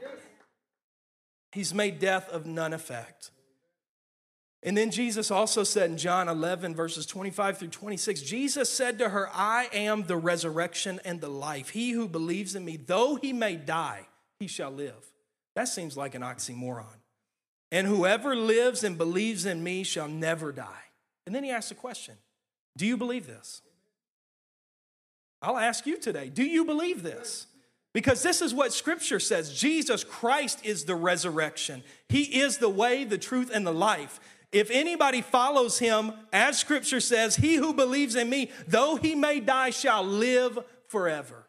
[1.51, 3.31] He's made death of none effect.
[4.63, 9.09] And then Jesus also said in John 11, verses 25 through 26, Jesus said to
[9.09, 11.69] her, I am the resurrection and the life.
[11.69, 14.07] He who believes in me, though he may die,
[14.39, 15.11] he shall live.
[15.57, 16.85] That seems like an oxymoron.
[17.71, 20.85] And whoever lives and believes in me shall never die.
[21.25, 22.13] And then he asks a question
[22.77, 23.63] Do you believe this?
[25.41, 27.47] I'll ask you today Do you believe this?
[27.91, 33.03] Because this is what scripture says Jesus Christ is the resurrection, He is the way,
[33.03, 34.19] the truth, and the life.
[34.51, 39.39] If anybody follows him, as scripture says, he who believes in me, though he may
[39.39, 41.46] die, shall live forever.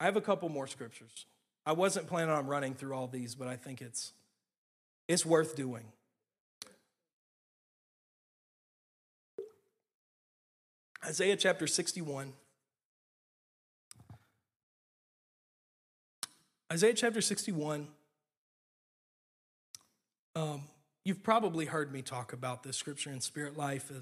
[0.00, 1.26] I have a couple more scriptures.
[1.66, 4.12] I wasn't planning on running through all these, but I think it's
[5.08, 5.84] it's worth doing.
[11.06, 12.32] Isaiah chapter 61.
[16.72, 17.88] Isaiah chapter 61.
[20.34, 20.62] Um,
[21.04, 23.92] you've probably heard me talk about this scripture in Spirit Life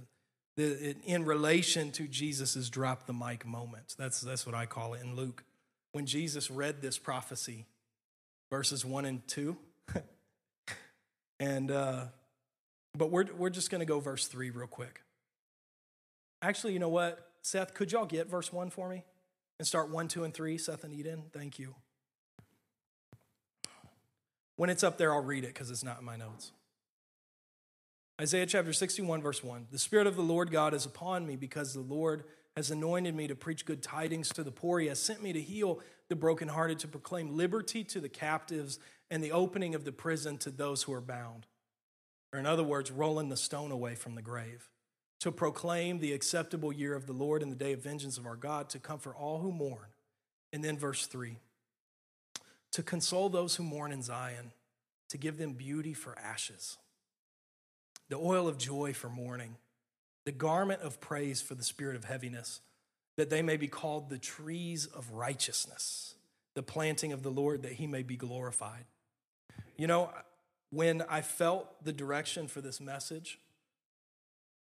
[0.58, 0.62] uh,
[1.04, 3.96] in relation to Jesus' drop the mic moment.
[3.98, 5.42] That's, that's what I call it in Luke
[5.92, 7.66] when Jesus read this prophecy,
[8.50, 9.56] verses 1 and 2.
[11.40, 12.04] and, uh,
[12.96, 15.02] but we're, we're just going to go verse 3 real quick.
[16.40, 17.30] Actually, you know what?
[17.42, 19.04] Seth, could y'all get verse 1 for me?
[19.58, 21.24] And start 1, 2, and 3, Seth and Eden?
[21.32, 21.74] Thank you.
[24.56, 26.52] When it's up there, I'll read it because it's not in my notes.
[28.20, 29.68] Isaiah chapter 61, verse 1.
[29.70, 32.24] The Spirit of the Lord God is upon me because the Lord
[32.56, 34.78] has anointed me to preach good tidings to the poor.
[34.78, 38.78] He has sent me to heal the brokenhearted, to proclaim liberty to the captives,
[39.10, 41.46] and the opening of the prison to those who are bound.
[42.32, 44.68] Or, in other words, rolling the stone away from the grave.
[45.20, 48.36] To proclaim the acceptable year of the Lord and the day of vengeance of our
[48.36, 49.88] God, to comfort all who mourn.
[50.52, 51.36] And then, verse 3
[52.72, 54.52] to console those who mourn in Zion,
[55.10, 56.78] to give them beauty for ashes,
[58.08, 59.56] the oil of joy for mourning
[60.24, 62.60] the garment of praise for the spirit of heaviness,
[63.16, 66.14] that they may be called the trees of righteousness,
[66.54, 68.84] the planting of the Lord, that he may be glorified.
[69.76, 70.10] You know,
[70.70, 73.38] when I felt the direction for this message,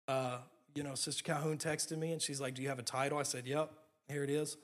[0.08, 0.38] uh,
[0.74, 3.18] you know, Sister Calhoun texted me and she's like, Do you have a title?
[3.18, 3.70] I said, Yep,
[4.08, 4.56] here it is.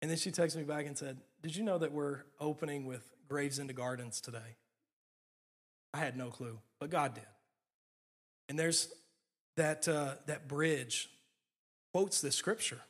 [0.00, 3.08] And then she texted me back and said, Did you know that we're opening with
[3.28, 4.56] Graves into Gardens today?
[5.94, 7.26] I had no clue, but God did.
[8.48, 8.88] And there's
[9.56, 11.10] that, uh, that bridge
[11.92, 12.80] quotes this scripture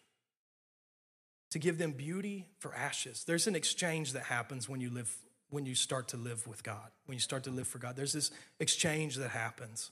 [1.51, 3.25] to give them beauty for ashes.
[3.27, 5.15] There's an exchange that happens when you live
[5.51, 7.95] when you start to live with God, when you start to live for God.
[7.95, 9.91] There's this exchange that happens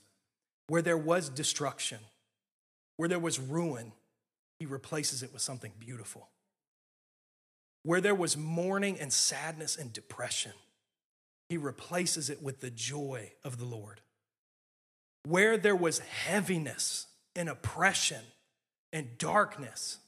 [0.69, 1.99] where there was destruction,
[2.97, 3.93] where there was ruin,
[4.59, 6.29] he replaces it with something beautiful.
[7.83, 10.53] Where there was mourning and sadness and depression,
[11.51, 14.01] he replaces it with the joy of the Lord.
[15.27, 17.07] Where there was heaviness
[17.37, 18.23] and oppression
[18.93, 19.99] and darkness,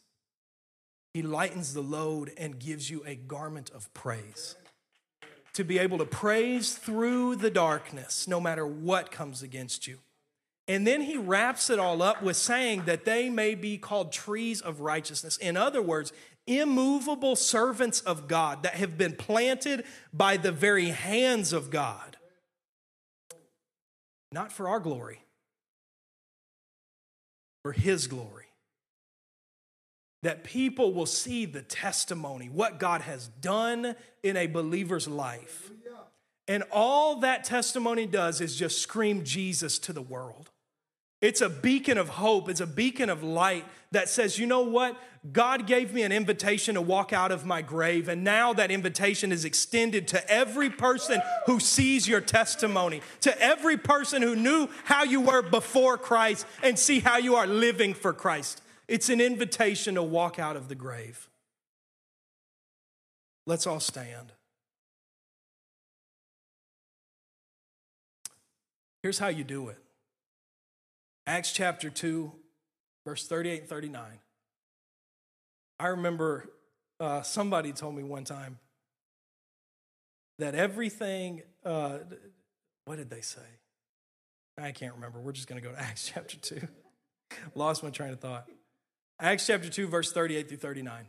[1.14, 4.56] he lightens the load and gives you a garment of praise.
[5.54, 9.98] To be able to praise through the darkness, no matter what comes against you.
[10.66, 14.60] And then he wraps it all up with saying that they may be called trees
[14.60, 15.36] of righteousness.
[15.36, 16.12] In other words,
[16.46, 22.16] immovable servants of God that have been planted by the very hands of God.
[24.32, 25.22] Not for our glory,
[27.62, 28.46] for his glory.
[30.22, 35.70] That people will see the testimony, what God has done in a believer's life.
[36.48, 40.51] And all that testimony does is just scream Jesus to the world.
[41.22, 45.00] It's a beacon of hope, it's a beacon of light that says, you know what?
[45.32, 49.30] God gave me an invitation to walk out of my grave, and now that invitation
[49.30, 55.04] is extended to every person who sees your testimony, to every person who knew how
[55.04, 58.60] you were before Christ and see how you are living for Christ.
[58.88, 61.28] It's an invitation to walk out of the grave.
[63.46, 64.32] Let's all stand.
[69.04, 69.81] Here's how you do it
[71.26, 72.32] Acts chapter 2,
[73.04, 74.02] verse 38 and 39.
[75.78, 76.50] I remember
[76.98, 78.58] uh, somebody told me one time
[80.38, 81.98] that everything, uh,
[82.84, 83.40] what did they say?
[84.58, 85.20] I can't remember.
[85.20, 86.60] We're just going to go to Acts chapter 2.
[87.54, 88.46] Lost my train of thought.
[89.20, 91.06] Acts chapter 2, verse 38 through 39.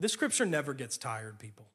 [0.00, 1.66] This scripture never gets tired, people.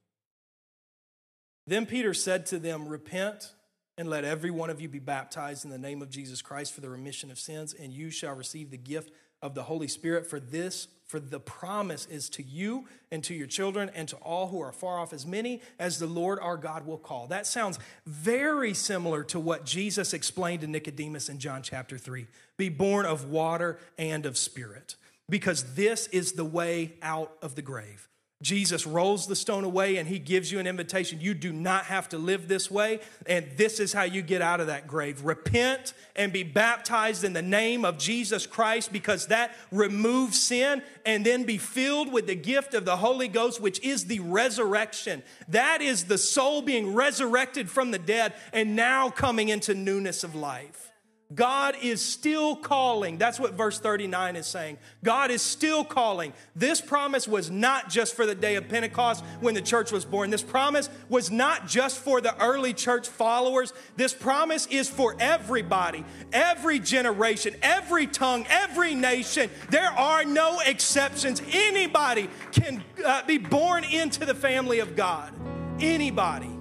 [1.67, 3.53] Then Peter said to them, Repent
[3.99, 6.79] and let every one of you be baptized in the name of Jesus Christ for
[6.79, 10.25] the remission of sins, and you shall receive the gift of the Holy Spirit.
[10.25, 14.47] For this, for the promise is to you and to your children and to all
[14.47, 17.27] who are far off, as many as the Lord our God will call.
[17.27, 22.25] That sounds very similar to what Jesus explained to Nicodemus in John chapter 3
[22.55, 24.95] be born of water and of spirit,
[25.27, 28.07] because this is the way out of the grave.
[28.41, 31.19] Jesus rolls the stone away and he gives you an invitation.
[31.19, 34.61] You do not have to live this way, and this is how you get out
[34.61, 35.25] of that grave.
[35.25, 41.25] Repent and be baptized in the name of Jesus Christ because that removes sin, and
[41.25, 45.21] then be filled with the gift of the Holy Ghost, which is the resurrection.
[45.49, 50.33] That is the soul being resurrected from the dead and now coming into newness of
[50.33, 50.88] life.
[51.35, 53.19] God is still calling.
[53.19, 54.79] That's what verse 39 is saying.
[55.03, 56.33] God is still calling.
[56.55, 60.31] This promise was not just for the day of Pentecost when the church was born.
[60.31, 63.73] This promise was not just for the early church followers.
[63.95, 66.03] This promise is for everybody,
[66.33, 69.51] every generation, every tongue, every nation.
[69.69, 71.43] There are no exceptions.
[71.51, 75.31] Anybody can uh, be born into the family of God.
[75.79, 76.58] Anybody.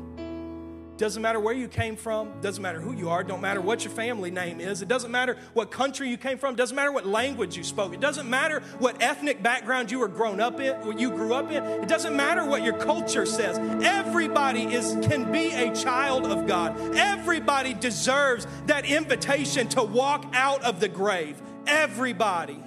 [0.98, 3.92] Doesn't matter where you came from, doesn't matter who you are, don't matter what your
[3.92, 7.56] family name is, it doesn't matter what country you came from, doesn't matter what language
[7.56, 11.10] you spoke, it doesn't matter what ethnic background you were grown up in, what you
[11.10, 13.58] grew up in, it doesn't matter what your culture says.
[13.80, 16.76] Everybody is can be a child of God.
[16.96, 21.40] Everybody deserves that invitation to walk out of the grave.
[21.68, 22.60] Everybody.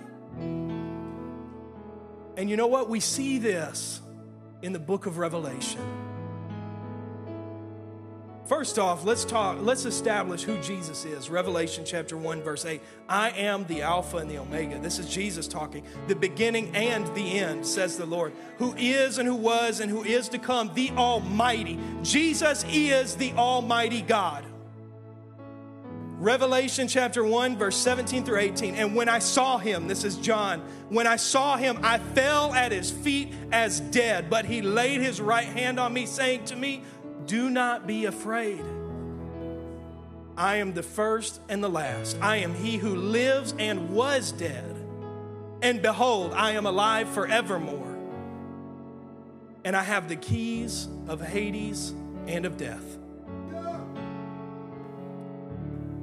[2.37, 2.87] And you know what?
[2.87, 3.99] We see this
[4.61, 6.00] in the book of Revelation.
[8.51, 11.29] First off, let's talk, let's establish who Jesus is.
[11.29, 12.81] Revelation chapter 1, verse 8.
[13.07, 14.77] I am the Alpha and the Omega.
[14.77, 15.85] This is Jesus talking.
[16.09, 20.03] The beginning and the end, says the Lord, who is and who was and who
[20.03, 21.79] is to come, the Almighty.
[22.03, 24.43] Jesus is the Almighty God.
[26.17, 28.75] Revelation chapter 1, verse 17 through 18.
[28.75, 32.73] And when I saw him, this is John, when I saw him, I fell at
[32.73, 36.83] his feet as dead, but he laid his right hand on me, saying to me,
[37.25, 38.63] do not be afraid.
[40.37, 42.17] I am the first and the last.
[42.21, 44.75] I am he who lives and was dead.
[45.61, 47.97] And behold, I am alive forevermore.
[49.63, 51.93] And I have the keys of Hades
[52.27, 52.97] and of death.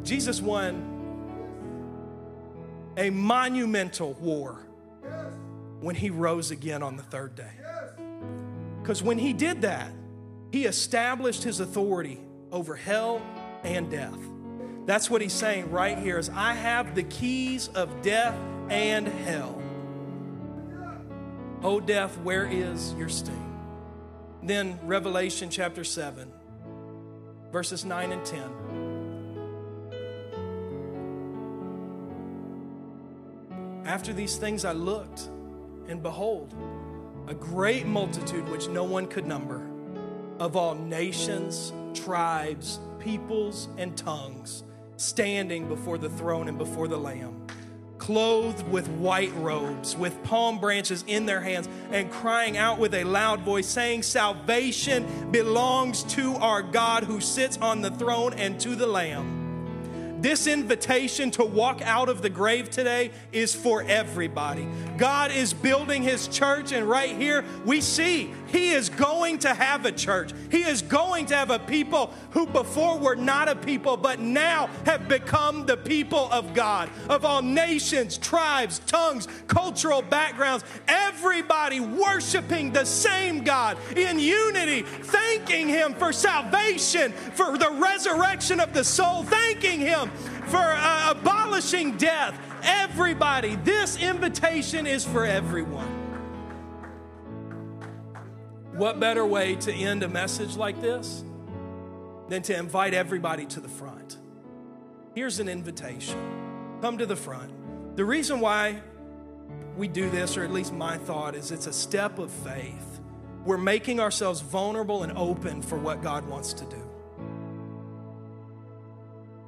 [0.05, 0.95] Jesus won
[2.97, 4.65] a monumental war
[5.81, 7.53] when he rose again on the third day.
[8.81, 9.93] Because when he did that,
[10.51, 12.21] he established his authority
[12.51, 13.21] over hell
[13.63, 14.19] and death.
[14.87, 18.35] That's what he's saying right here is I have the keys of death
[18.71, 19.63] and hell.
[21.63, 23.45] Oh death, where is your sting?
[24.43, 26.33] Then Revelation chapter 7
[27.53, 28.41] verses 9 and 10.
[33.85, 35.29] After these things I looked
[35.89, 36.55] and behold
[37.27, 39.67] a great multitude which no one could number
[40.39, 44.65] of all nations, tribes, peoples, and tongues
[44.97, 47.47] standing before the throne and before the Lamb,
[47.99, 53.05] clothed with white robes, with palm branches in their hands, and crying out with a
[53.05, 58.75] loud voice, saying, Salvation belongs to our God who sits on the throne and to
[58.75, 59.38] the Lamb.
[60.21, 64.67] This invitation to walk out of the grave today is for everybody.
[64.97, 69.85] God is building his church, and right here we see he is going to have
[69.85, 70.33] a church.
[70.51, 74.69] He is going to have a people who before were not a people, but now
[74.87, 82.73] have become the people of God, of all nations, tribes, tongues, cultural backgrounds, everybody worshiping
[82.73, 89.23] the same God in unity, thanking him for salvation, for the resurrection of the soul,
[89.23, 89.81] thanking
[90.47, 92.39] for uh, abolishing death.
[92.63, 95.87] Everybody, this invitation is for everyone.
[98.73, 101.25] What better way to end a message like this
[102.29, 104.19] than to invite everybody to the front?
[105.15, 106.17] Here's an invitation
[106.81, 107.53] come to the front.
[107.97, 108.81] The reason why
[109.77, 113.01] we do this, or at least my thought, is it's a step of faith.
[113.45, 116.88] We're making ourselves vulnerable and open for what God wants to do.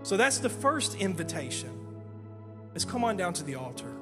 [0.02, 1.76] So that's the first invitation.
[2.74, 3.92] Is come on down to the altar.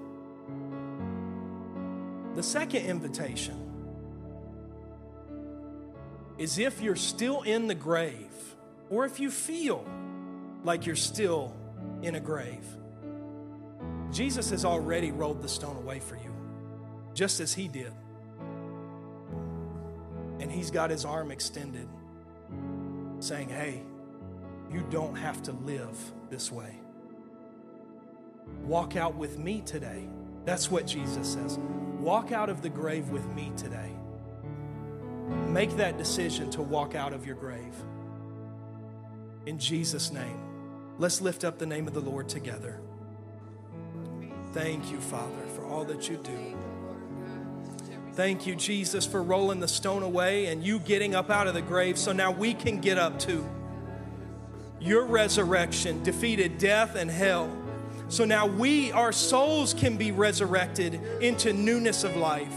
[2.34, 3.68] The second invitation
[6.38, 8.14] is if you're still in the grave,
[8.90, 9.84] or if you feel
[10.64, 11.52] like you're still
[12.02, 12.64] in a grave,
[14.12, 16.32] Jesus has already rolled the stone away for you,
[17.12, 17.92] just as He did.
[20.40, 21.88] And He's got His arm extended,
[23.18, 23.82] saying, Hey,
[24.70, 25.96] you don't have to live
[26.30, 26.78] this way.
[28.64, 30.08] Walk out with me today.
[30.44, 31.58] That's what Jesus says.
[32.00, 33.92] Walk out of the grave with me today.
[35.48, 37.74] Make that decision to walk out of your grave.
[39.46, 40.38] In Jesus' name,
[40.98, 42.80] let's lift up the name of the Lord together.
[44.52, 46.56] Thank you, Father, for all that you do.
[48.14, 51.62] Thank you, Jesus, for rolling the stone away and you getting up out of the
[51.62, 53.48] grave so now we can get up too.
[54.80, 57.56] Your resurrection defeated death and hell.
[58.08, 62.54] So now we, our souls, can be resurrected into newness of life.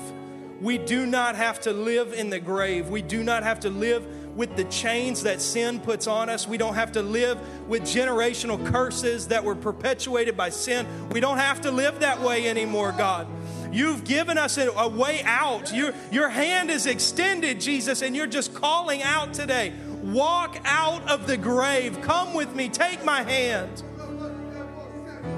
[0.62, 2.90] We do not have to live in the grave.
[2.90, 4.06] We do not have to live
[4.36, 6.48] with the chains that sin puts on us.
[6.48, 10.88] We don't have to live with generational curses that were perpetuated by sin.
[11.10, 13.28] We don't have to live that way anymore, God.
[13.72, 15.74] You've given us a, a way out.
[15.74, 19.74] Your, your hand is extended, Jesus, and you're just calling out today.
[20.02, 22.02] Walk out of the grave.
[22.02, 22.70] Come with me.
[22.70, 23.84] Take my hand.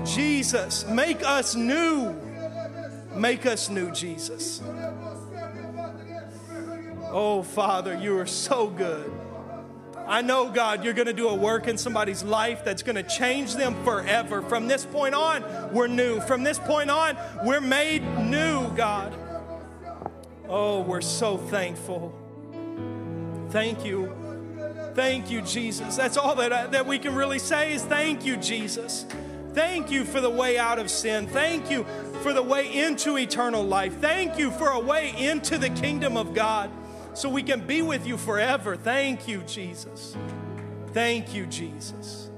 [0.06, 2.16] Jesus, make us new.
[3.16, 4.62] Make us new, Jesus.
[7.10, 9.12] Oh, Father, you are so good.
[10.08, 13.04] I know, God, you're going to do a work in somebody's life that's going to
[13.04, 14.42] change them forever.
[14.42, 15.44] From this point on,
[15.74, 16.20] we're new.
[16.22, 19.14] From this point on, we're made new, God.
[20.50, 22.14] Oh, we're so thankful.
[23.50, 24.23] Thank you.
[24.96, 25.96] Thank you, Jesus.
[25.96, 29.06] That's all that, I, that we can really say is thank you, Jesus.
[29.54, 31.28] Thank you for the way out of sin.
[31.28, 31.86] Thank you
[32.22, 34.00] for the way into eternal life.
[34.00, 36.72] Thank you for a way into the kingdom of God
[37.14, 38.76] so we can be with you forever.
[38.76, 40.16] Thank you, Jesus.
[40.94, 42.30] Thank you, Jesus.